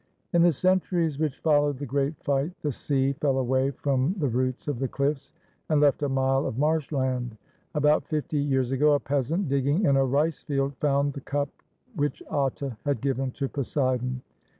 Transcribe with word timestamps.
In 0.33 0.41
the 0.41 0.51
centuries 0.51 1.19
which 1.19 1.37
followed 1.41 1.77
the 1.77 1.85
great 1.85 2.17
fight, 2.23 2.53
the 2.63 2.71
sea 2.71 3.13
fell 3.13 3.37
away 3.37 3.69
from 3.69 4.15
the 4.17 4.27
roots 4.27 4.67
of 4.67 4.79
the 4.79 4.87
cliffs, 4.87 5.31
and 5.69 5.79
left 5.79 6.01
a 6.01 6.09
mile 6.09 6.47
of 6.47 6.57
marshland. 6.57 7.37
About 7.75 8.07
fifty 8.07 8.39
years 8.39 8.71
ago 8.71 8.93
a 8.93 8.99
peasant, 8.99 9.47
digging 9.47 9.85
in 9.85 9.97
a 9.97 10.03
rice 10.05 10.41
field, 10.41 10.73
found 10.79 11.13
the 11.13 11.21
cup 11.21 11.49
which 11.93 12.23
Atta 12.31 12.75
had 12.83 12.99
given 12.99 13.29
to 13.33 13.47
Poseidon. 13.47 14.23